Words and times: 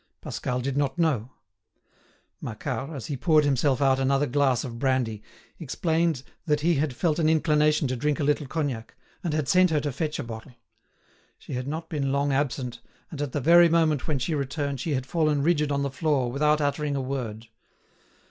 Pascal 0.19 0.61
did 0.61 0.75
not 0.75 0.97
know. 0.97 1.29
Macquart, 2.41 2.89
as 2.89 3.05
he 3.05 3.15
poured 3.15 3.45
himself 3.45 3.83
out 3.83 3.99
another 3.99 4.25
glass 4.25 4.63
of 4.63 4.79
brandy, 4.79 5.21
explained 5.59 6.23
that 6.47 6.61
he 6.61 6.73
had 6.73 6.95
felt 6.95 7.19
an 7.19 7.29
inclination 7.29 7.87
to 7.87 7.95
drink 7.95 8.19
a 8.19 8.23
little 8.23 8.47
Cognac, 8.47 8.95
and 9.23 9.31
had 9.31 9.47
sent 9.47 9.69
her 9.69 9.79
to 9.81 9.91
fetch 9.91 10.17
a 10.17 10.23
bottle. 10.23 10.53
She 11.37 11.53
had 11.53 11.67
not 11.67 11.87
been 11.87 12.11
long 12.11 12.33
absent, 12.33 12.81
and 13.11 13.21
at 13.21 13.31
the 13.31 13.39
very 13.41 13.69
moment 13.69 14.07
when 14.07 14.17
she 14.17 14.33
returned 14.33 14.79
she 14.79 14.95
had 14.95 15.05
fallen 15.05 15.43
rigid 15.43 15.71
on 15.71 15.83
the 15.83 15.91
floor 15.91 16.31
without 16.31 16.61
uttering 16.61 16.95
a 16.95 16.99
word. 17.01 17.49